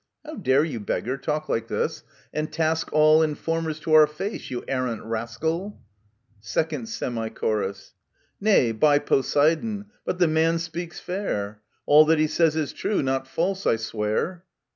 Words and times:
How 0.25 0.33
dare 0.33 0.63
you, 0.63 0.79
beggar, 0.79 1.15
talk 1.15 1.47
like 1.47 1.67
this, 1.67 2.01
and 2.33 2.51
task 2.51 2.91
all 2.91 3.21
Informers 3.21 3.79
to 3.81 3.93
our 3.93 4.07
face, 4.07 4.49
you 4.49 4.63
arrant 4.67 5.03
rascal? 5.03 5.79
2nd 6.41 6.87
Semi 6.87 7.29
Chor. 7.29 7.71
Nay, 8.39 8.71
by 8.71 8.97
Poseidon, 8.97 9.91
but 10.03 10.17
the 10.17 10.27
man 10.27 10.57
speaks 10.57 10.99
fair: 10.99 11.61
All 11.85 12.03
that 12.05 12.17
he 12.17 12.25
says 12.25 12.55
is 12.55 12.73
true, 12.73 13.03
not 13.03 13.27
false, 13.27 13.67
I 13.67 13.75
swear 13.75 14.43